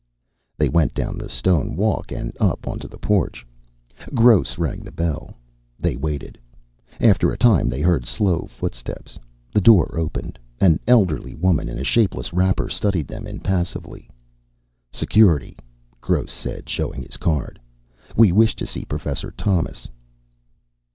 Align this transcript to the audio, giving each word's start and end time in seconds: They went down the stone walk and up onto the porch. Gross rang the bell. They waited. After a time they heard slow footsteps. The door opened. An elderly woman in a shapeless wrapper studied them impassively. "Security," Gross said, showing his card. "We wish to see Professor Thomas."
They 0.57 0.67
went 0.67 0.95
down 0.95 1.19
the 1.19 1.29
stone 1.29 1.75
walk 1.75 2.11
and 2.11 2.35
up 2.39 2.67
onto 2.67 2.87
the 2.87 2.97
porch. 2.97 3.45
Gross 4.15 4.57
rang 4.57 4.79
the 4.79 4.91
bell. 4.91 5.35
They 5.77 5.95
waited. 5.95 6.39
After 6.99 7.31
a 7.31 7.37
time 7.37 7.69
they 7.69 7.81
heard 7.81 8.07
slow 8.07 8.47
footsteps. 8.47 9.19
The 9.53 9.61
door 9.61 9.95
opened. 9.95 10.39
An 10.59 10.79
elderly 10.87 11.35
woman 11.35 11.69
in 11.69 11.77
a 11.77 11.83
shapeless 11.83 12.33
wrapper 12.33 12.67
studied 12.67 13.07
them 13.07 13.27
impassively. 13.27 14.09
"Security," 14.91 15.55
Gross 16.01 16.31
said, 16.31 16.67
showing 16.67 17.03
his 17.03 17.17
card. 17.17 17.59
"We 18.17 18.31
wish 18.31 18.55
to 18.55 18.65
see 18.65 18.85
Professor 18.85 19.29
Thomas." 19.37 19.87